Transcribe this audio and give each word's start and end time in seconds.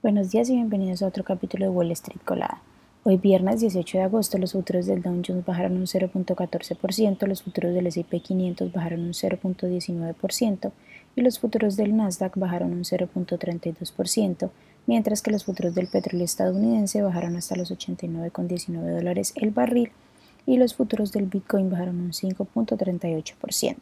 Buenos 0.00 0.30
días 0.30 0.48
y 0.48 0.54
bienvenidos 0.54 1.02
a 1.02 1.08
otro 1.08 1.24
capítulo 1.24 1.64
de 1.64 1.70
Wall 1.70 1.90
Street 1.90 2.20
Colada. 2.24 2.62
Hoy 3.02 3.16
viernes 3.16 3.58
18 3.58 3.98
de 3.98 4.04
agosto 4.04 4.38
los 4.38 4.52
futuros 4.52 4.86
del 4.86 5.02
Dow 5.02 5.20
Jones 5.26 5.44
bajaron 5.44 5.72
un 5.72 5.86
0.14%, 5.86 7.26
los 7.26 7.42
futuros 7.42 7.74
del 7.74 7.88
S&P 7.88 8.20
500 8.20 8.72
bajaron 8.72 9.00
un 9.00 9.12
0.19% 9.12 10.70
y 11.16 11.20
los 11.20 11.40
futuros 11.40 11.74
del 11.74 11.96
Nasdaq 11.96 12.36
bajaron 12.36 12.74
un 12.74 12.84
0.32%, 12.84 14.50
mientras 14.86 15.20
que 15.20 15.32
los 15.32 15.44
futuros 15.44 15.74
del 15.74 15.88
petróleo 15.88 16.24
estadounidense 16.24 17.02
bajaron 17.02 17.34
hasta 17.34 17.56
los 17.56 17.72
89,19 17.72 18.94
dólares 18.94 19.32
el 19.34 19.50
barril 19.50 19.90
y 20.46 20.58
los 20.58 20.76
futuros 20.76 21.10
del 21.10 21.26
Bitcoin 21.26 21.70
bajaron 21.70 21.96
un 21.96 22.12
5.38%. 22.12 23.76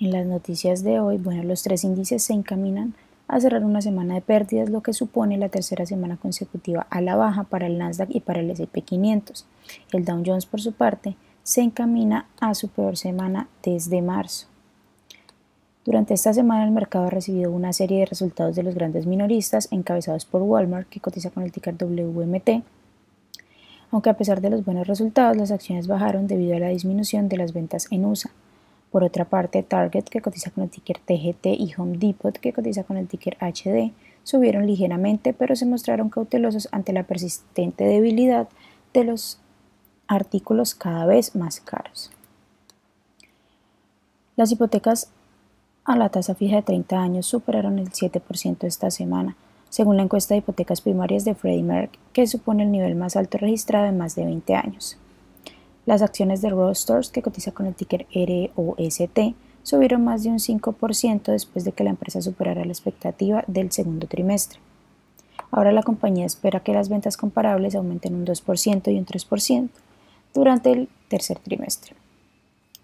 En 0.00 0.12
las 0.12 0.24
noticias 0.24 0.82
de 0.82 0.98
hoy, 0.98 1.18
bueno, 1.18 1.42
los 1.42 1.62
tres 1.62 1.84
índices 1.84 2.22
se 2.22 2.32
encaminan 2.32 2.94
a 3.28 3.40
cerrar 3.40 3.64
una 3.64 3.80
semana 3.80 4.14
de 4.14 4.20
pérdidas, 4.20 4.70
lo 4.70 4.82
que 4.82 4.92
supone 4.92 5.36
la 5.38 5.48
tercera 5.48 5.86
semana 5.86 6.16
consecutiva 6.16 6.86
a 6.90 7.00
la 7.00 7.16
baja 7.16 7.44
para 7.44 7.66
el 7.66 7.78
Nasdaq 7.78 8.10
y 8.10 8.20
para 8.20 8.40
el 8.40 8.50
S&P 8.50 8.82
500. 8.82 9.46
El 9.92 10.04
Dow 10.04 10.22
Jones, 10.24 10.46
por 10.46 10.60
su 10.60 10.72
parte, 10.72 11.16
se 11.42 11.62
encamina 11.62 12.26
a 12.40 12.54
su 12.54 12.68
peor 12.68 12.96
semana 12.96 13.48
desde 13.62 14.02
marzo. 14.02 14.46
Durante 15.84 16.14
esta 16.14 16.32
semana 16.32 16.64
el 16.64 16.72
mercado 16.72 17.06
ha 17.06 17.10
recibido 17.10 17.52
una 17.52 17.72
serie 17.72 18.00
de 18.00 18.06
resultados 18.06 18.56
de 18.56 18.64
los 18.64 18.74
grandes 18.74 19.06
minoristas 19.06 19.68
encabezados 19.70 20.24
por 20.24 20.42
Walmart, 20.42 20.88
que 20.88 20.98
cotiza 20.98 21.30
con 21.30 21.44
el 21.44 21.52
ticker 21.52 21.76
WMT, 21.76 22.64
aunque 23.92 24.10
a 24.10 24.16
pesar 24.16 24.40
de 24.40 24.50
los 24.50 24.64
buenos 24.64 24.88
resultados 24.88 25.36
las 25.36 25.52
acciones 25.52 25.86
bajaron 25.86 26.26
debido 26.26 26.56
a 26.56 26.60
la 26.60 26.68
disminución 26.68 27.28
de 27.28 27.36
las 27.36 27.52
ventas 27.52 27.86
en 27.92 28.04
USA. 28.04 28.30
Por 28.96 29.04
otra 29.04 29.26
parte, 29.26 29.62
Target, 29.62 30.04
que 30.04 30.22
cotiza 30.22 30.50
con 30.50 30.64
el 30.64 30.70
ticker 30.70 30.96
TGT, 30.96 31.48
y 31.48 31.74
Home 31.76 31.98
Depot, 31.98 32.34
que 32.34 32.54
cotiza 32.54 32.82
con 32.82 32.96
el 32.96 33.06
ticker 33.06 33.36
HD, 33.38 33.92
subieron 34.22 34.66
ligeramente, 34.66 35.34
pero 35.34 35.54
se 35.54 35.66
mostraron 35.66 36.08
cautelosos 36.08 36.66
ante 36.72 36.94
la 36.94 37.02
persistente 37.02 37.84
debilidad 37.84 38.48
de 38.94 39.04
los 39.04 39.38
artículos 40.08 40.74
cada 40.74 41.04
vez 41.04 41.36
más 41.36 41.60
caros. 41.60 42.10
Las 44.34 44.50
hipotecas 44.50 45.10
a 45.84 45.94
la 45.98 46.08
tasa 46.08 46.34
fija 46.34 46.56
de 46.56 46.62
30 46.62 46.98
años 46.98 47.26
superaron 47.26 47.78
el 47.78 47.90
7% 47.90 48.64
esta 48.64 48.90
semana, 48.90 49.36
según 49.68 49.98
la 49.98 50.04
encuesta 50.04 50.32
de 50.32 50.38
hipotecas 50.38 50.80
primarias 50.80 51.26
de 51.26 51.34
Freddie 51.34 51.64
Mac, 51.64 51.90
que 52.14 52.26
supone 52.26 52.62
el 52.62 52.72
nivel 52.72 52.94
más 52.94 53.14
alto 53.14 53.36
registrado 53.36 53.88
en 53.88 53.98
más 53.98 54.14
de 54.14 54.24
20 54.24 54.54
años. 54.54 54.96
Las 55.86 56.02
acciones 56.02 56.42
de 56.42 56.50
Ross 56.50 56.80
Stores, 56.80 57.10
que 57.10 57.22
cotiza 57.22 57.52
con 57.52 57.66
el 57.66 57.74
ticker 57.74 58.06
ROST, 58.12 59.18
subieron 59.62 60.04
más 60.04 60.24
de 60.24 60.30
un 60.30 60.38
5% 60.38 61.30
después 61.30 61.64
de 61.64 61.70
que 61.70 61.84
la 61.84 61.90
empresa 61.90 62.20
superara 62.20 62.64
la 62.64 62.72
expectativa 62.72 63.44
del 63.46 63.70
segundo 63.70 64.08
trimestre. 64.08 64.58
Ahora 65.52 65.70
la 65.70 65.84
compañía 65.84 66.26
espera 66.26 66.60
que 66.60 66.72
las 66.72 66.88
ventas 66.88 67.16
comparables 67.16 67.76
aumenten 67.76 68.16
un 68.16 68.26
2% 68.26 68.92
y 68.92 68.98
un 68.98 69.06
3% 69.06 69.68
durante 70.34 70.72
el 70.72 70.88
tercer 71.08 71.38
trimestre. 71.38 71.94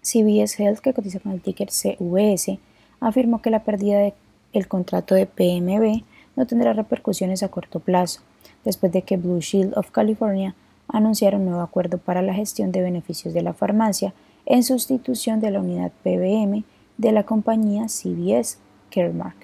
CBS 0.01 0.63
Health, 0.63 0.79
que 0.79 0.93
cotiza 0.93 1.19
con 1.19 1.33
el 1.33 1.41
ticker 1.41 1.69
CVS, 1.69 2.57
afirmó 3.01 3.41
que 3.41 3.49
la 3.49 3.63
pérdida 3.63 4.13
del 4.53 4.67
contrato 4.67 5.13
de 5.13 5.25
PMB 5.25 6.03
no 6.37 6.47
tendrá 6.47 6.71
repercusiones 6.71 7.43
a 7.43 7.49
corto 7.49 7.79
plazo, 7.79 8.21
después 8.63 8.93
de 8.93 9.01
que 9.01 9.17
Blue 9.17 9.41
Shield 9.41 9.77
of 9.77 9.91
California 9.91 10.55
anunciar 10.87 11.35
un 11.35 11.45
nuevo 11.45 11.61
acuerdo 11.61 11.97
para 11.97 12.21
la 12.21 12.33
gestión 12.33 12.71
de 12.71 12.81
beneficios 12.81 13.33
de 13.33 13.41
la 13.41 13.53
farmacia 13.53 14.13
en 14.45 14.63
sustitución 14.63 15.39
de 15.39 15.51
la 15.51 15.59
unidad 15.59 15.91
PBM 16.03 16.63
de 16.97 17.11
la 17.11 17.23
compañía 17.23 17.85
CVS 17.87 18.57
Caremark. 18.91 19.35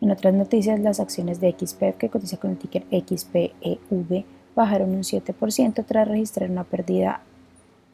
En 0.00 0.10
otras 0.10 0.32
noticias, 0.32 0.80
las 0.80 0.98
acciones 0.98 1.40
de 1.40 1.54
XPEV, 1.58 1.96
que 1.96 2.08
cotiza 2.08 2.38
con 2.38 2.52
el 2.52 2.58
ticker 2.58 2.84
XPEV, 2.90 4.24
bajaron 4.56 4.90
un 4.90 5.02
7% 5.02 5.84
tras 5.86 6.08
registrar 6.08 6.50
una 6.50 6.64
pérdida 6.64 7.20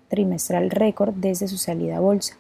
trimestral 0.08 0.70
récord 0.70 1.14
desde 1.14 1.48
su 1.48 1.58
salida 1.58 1.96
a 1.96 2.00
bolsa. 2.00 2.36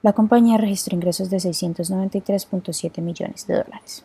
La 0.00 0.14
compañía 0.14 0.56
registró 0.56 0.96
ingresos 0.96 1.30
de 1.30 1.36
693.7 1.36 3.02
millones 3.02 3.46
de 3.46 3.54
dólares. 3.54 4.04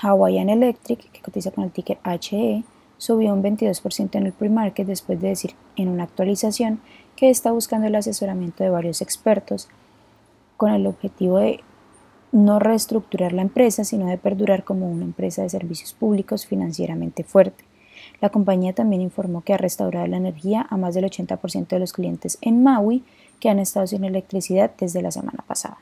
Hawaiian 0.00 0.48
Electric, 0.48 1.10
que 1.12 1.20
cotiza 1.20 1.50
con 1.50 1.64
el 1.64 1.70
ticker 1.70 1.98
HE, 2.04 2.64
subió 3.04 3.34
un 3.34 3.42
22% 3.42 4.14
en 4.14 4.26
el 4.26 4.32
pre-market 4.32 4.86
después 4.86 5.20
de 5.20 5.28
decir 5.28 5.54
en 5.76 5.88
una 5.88 6.04
actualización 6.04 6.80
que 7.16 7.28
está 7.28 7.52
buscando 7.52 7.86
el 7.86 7.94
asesoramiento 7.94 8.64
de 8.64 8.70
varios 8.70 9.02
expertos 9.02 9.68
con 10.56 10.72
el 10.72 10.86
objetivo 10.86 11.36
de 11.36 11.60
no 12.32 12.58
reestructurar 12.58 13.34
la 13.34 13.42
empresa, 13.42 13.84
sino 13.84 14.06
de 14.06 14.16
perdurar 14.16 14.64
como 14.64 14.90
una 14.90 15.04
empresa 15.04 15.42
de 15.42 15.50
servicios 15.50 15.92
públicos 15.92 16.46
financieramente 16.46 17.24
fuerte. 17.24 17.64
La 18.22 18.30
compañía 18.30 18.72
también 18.72 19.02
informó 19.02 19.42
que 19.42 19.52
ha 19.52 19.58
restaurado 19.58 20.06
la 20.06 20.16
energía 20.16 20.66
a 20.70 20.78
más 20.78 20.94
del 20.94 21.04
80% 21.04 21.68
de 21.68 21.78
los 21.78 21.92
clientes 21.92 22.38
en 22.40 22.62
Maui 22.62 23.04
que 23.38 23.50
han 23.50 23.58
estado 23.58 23.86
sin 23.86 24.04
electricidad 24.04 24.70
desde 24.78 25.02
la 25.02 25.10
semana 25.10 25.44
pasada. 25.46 25.76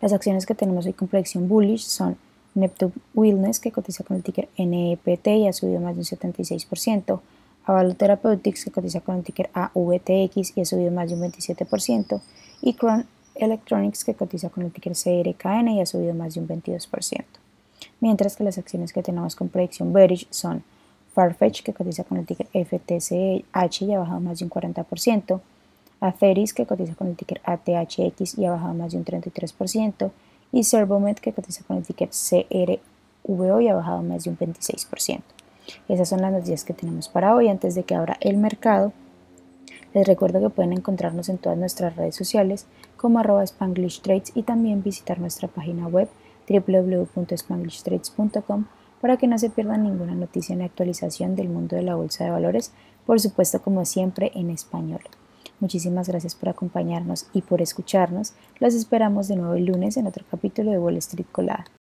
Las 0.00 0.12
acciones 0.12 0.46
que 0.46 0.54
tenemos 0.54 0.86
hoy 0.86 0.92
con 0.92 1.08
predicción 1.08 1.48
bullish 1.48 1.82
son 1.82 2.16
Neptune 2.58 2.92
Wellness, 3.14 3.60
que 3.60 3.72
cotiza 3.72 4.04
con 4.04 4.16
el 4.16 4.22
ticker 4.22 4.48
NEPT 4.58 5.26
y 5.28 5.48
ha 5.48 5.52
subido 5.52 5.80
más 5.80 5.94
de 5.94 6.00
un 6.00 6.04
76%. 6.04 7.20
Avalo 7.64 7.94
Therapeutics, 7.94 8.64
que 8.64 8.70
cotiza 8.70 9.00
con 9.00 9.16
el 9.16 9.24
ticker 9.24 9.50
AVTX 9.52 10.56
y 10.56 10.60
ha 10.62 10.64
subido 10.64 10.90
más 10.90 11.10
de 11.10 11.16
un 11.16 11.22
27%. 11.22 12.20
Y 12.62 12.74
Cron 12.74 13.06
Electronics, 13.34 14.04
que 14.04 14.14
cotiza 14.14 14.48
con 14.48 14.64
el 14.64 14.72
ticker 14.72 14.94
CRKN 14.94 15.68
y 15.68 15.80
ha 15.80 15.86
subido 15.86 16.14
más 16.14 16.34
de 16.34 16.40
un 16.40 16.48
22%. 16.48 17.24
Mientras 18.00 18.36
que 18.36 18.44
las 18.44 18.58
acciones 18.58 18.92
que 18.92 19.02
tenemos 19.02 19.36
con 19.36 19.48
predicción 19.48 19.92
bearish 19.92 20.26
son 20.30 20.62
Farfetch, 21.14 21.62
que 21.62 21.72
cotiza 21.72 22.04
con 22.04 22.18
el 22.18 22.26
ticker 22.26 22.46
FTCH 22.52 23.82
y 23.82 23.92
ha 23.92 23.98
bajado 23.98 24.20
más 24.20 24.38
de 24.38 24.44
un 24.44 24.50
40%. 24.50 25.40
Atheris, 26.00 26.54
que 26.54 26.64
cotiza 26.64 26.94
con 26.94 27.08
el 27.08 27.16
ticker 27.16 27.40
ATHX 27.44 28.38
y 28.38 28.44
ha 28.44 28.52
bajado 28.52 28.74
más 28.74 28.92
de 28.92 28.98
un 28.98 29.04
33% 29.04 30.10
y 30.52 30.64
Servomet 30.64 31.20
que 31.20 31.32
cotiza 31.32 31.64
con 31.64 31.76
el 31.76 31.84
ticket 31.84 32.10
CRVO 32.10 33.60
y 33.60 33.68
ha 33.68 33.74
bajado 33.74 34.02
más 34.02 34.24
de 34.24 34.30
un 34.30 34.38
26%. 34.38 35.20
Esas 35.88 36.08
son 36.08 36.22
las 36.22 36.32
noticias 36.32 36.64
que 36.64 36.74
tenemos 36.74 37.08
para 37.08 37.34
hoy. 37.34 37.48
Antes 37.48 37.74
de 37.74 37.82
que 37.82 37.94
abra 37.94 38.16
el 38.20 38.38
mercado, 38.38 38.92
les 39.94 40.06
recuerdo 40.06 40.40
que 40.40 40.50
pueden 40.50 40.72
encontrarnos 40.72 41.28
en 41.28 41.38
todas 41.38 41.58
nuestras 41.58 41.96
redes 41.96 42.14
sociales 42.14 42.66
como 42.96 43.18
arroba 43.18 43.42
Spanglish 43.44 44.00
Trades 44.00 44.32
y 44.34 44.42
también 44.42 44.82
visitar 44.82 45.18
nuestra 45.18 45.48
página 45.48 45.86
web 45.86 46.08
www.spanglishtrades.com 46.48 48.66
para 49.00 49.16
que 49.16 49.28
no 49.28 49.38
se 49.38 49.50
pierdan 49.50 49.84
ninguna 49.84 50.14
noticia 50.14 50.56
ni 50.56 50.64
actualización 50.64 51.36
del 51.36 51.48
mundo 51.48 51.76
de 51.76 51.82
la 51.82 51.94
bolsa 51.94 52.24
de 52.24 52.30
valores, 52.30 52.72
por 53.06 53.20
supuesto 53.20 53.62
como 53.62 53.84
siempre 53.84 54.32
en 54.34 54.50
español. 54.50 55.02
Muchísimas 55.60 56.08
gracias 56.08 56.34
por 56.34 56.48
acompañarnos 56.48 57.26
y 57.32 57.42
por 57.42 57.62
escucharnos. 57.62 58.32
Los 58.60 58.74
esperamos 58.74 59.28
de 59.28 59.36
nuevo 59.36 59.54
el 59.54 59.66
lunes 59.66 59.96
en 59.96 60.06
otro 60.06 60.24
capítulo 60.30 60.70
de 60.70 60.78
Wall 60.78 60.96
Street 60.96 61.26
Colada. 61.32 61.64